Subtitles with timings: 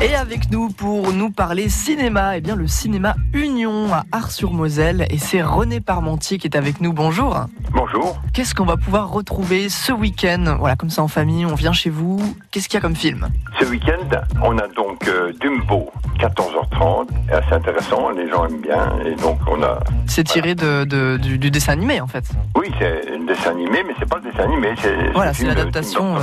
[0.00, 5.18] Et avec nous pour nous parler cinéma, eh bien le cinéma Union à Ars-sur-Moselle et
[5.18, 6.92] c'est René Parmentier qui est avec nous.
[6.92, 7.46] Bonjour.
[7.72, 8.16] Bonjour.
[8.32, 10.56] Qu'est-ce qu'on va pouvoir retrouver ce week-end?
[10.60, 12.20] Voilà, comme ça en famille, on vient chez vous.
[12.52, 13.28] Qu'est-ce qu'il y a comme film?
[13.58, 14.08] Ce week-end,
[14.44, 15.90] on a donc euh, Dumbo,
[16.20, 19.80] 14h30, assez intéressant, les gens aiment bien, et donc on a...
[20.06, 22.24] C'est tiré de, de- du, du dessin animé en fait.
[22.56, 25.10] Oui, c'est un dessin animé, mais c'est pas le dessin animé, c'est...
[25.12, 26.16] Voilà, c'est l'adaptation.
[26.16, 26.20] Euh,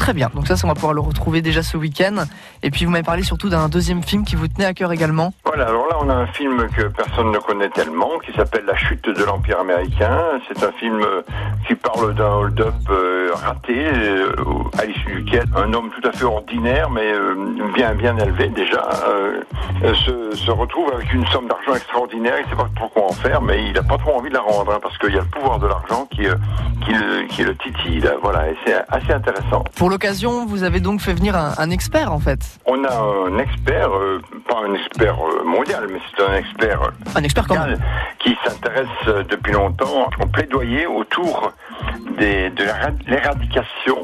[0.00, 2.24] Très bien, donc ça, ça, on va pouvoir le retrouver déjà ce week-end.
[2.62, 5.34] Et puis vous m'avez parlé surtout d'un deuxième film qui vous tenait à cœur également.
[5.44, 8.76] Voilà, alors là, on a un film que personne ne connaît tellement, qui s'appelle La
[8.76, 10.40] chute de l'Empire américain.
[10.48, 11.04] C'est un film
[11.68, 14.32] qui parle d'un hold-up euh, raté, euh,
[14.78, 17.34] à l'issue duquel un homme tout à fait ordinaire, mais euh,
[17.74, 19.40] bien bien élevé déjà, euh,
[19.84, 22.34] euh, se, se retrouve avec une somme d'argent extraordinaire.
[22.38, 24.34] Il ne sait pas trop quoi en faire, mais il n'a pas trop envie de
[24.34, 26.34] la rendre, hein, parce qu'il y a le pouvoir de l'argent qui, euh,
[26.84, 28.00] qui, le, qui le titille.
[28.00, 28.12] là.
[28.22, 29.64] Voilà, et c'est assez intéressant.
[29.76, 32.40] Pour l'occasion, vous avez donc fait venir un, un expert en fait.
[32.66, 36.90] On a un expert, euh, pas un expert euh, mondial, mais c'est un expert euh,
[37.16, 37.46] Un expert.
[37.48, 37.78] Gal,
[38.18, 41.52] qui s'intéresse euh, depuis longtemps au plaidoyer autour
[42.20, 44.02] de l'éradication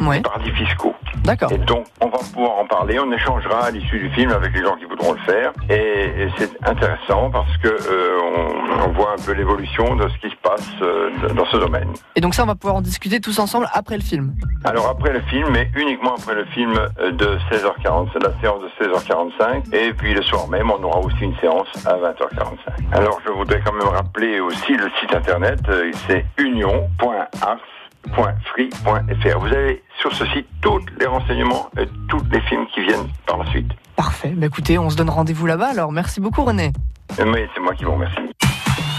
[0.00, 0.94] Ouais, paradis fiscaux.
[1.24, 1.50] d'accord.
[1.52, 4.62] Et donc, on va pouvoir en parler, on échangera à l'issue du film avec les
[4.62, 5.52] gens qui voudront le faire.
[5.70, 10.16] Et, et c'est intéressant parce que euh, on, on voit un peu l'évolution de ce
[10.18, 11.88] qui se passe euh, dans ce domaine.
[12.16, 14.34] Et donc ça, on va pouvoir en discuter tous ensemble après le film.
[14.64, 18.60] Alors après le film, mais uniquement après le film euh, de 16h40, c'est la séance
[18.62, 19.74] de 16h45.
[19.74, 22.92] Et puis le soir même, on aura aussi une séance à 20h45.
[22.92, 25.60] Alors je voudrais quand même rappeler aussi le site internet,
[26.06, 29.38] c'est union.ars.free.fr.
[29.38, 33.38] Vous avez sur ce site tous les renseignements et tous les films qui viennent par
[33.38, 33.70] la suite.
[33.96, 34.32] Parfait.
[34.36, 35.68] Bah écoutez, on se donne rendez-vous là-bas.
[35.68, 36.72] Alors merci beaucoup René.
[37.18, 38.16] Mais c'est moi qui vous remercie.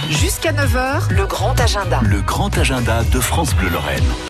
[0.10, 2.00] Jusqu'à 9h, le grand agenda.
[2.04, 4.12] Le grand agenda de France Bleu Lorraine.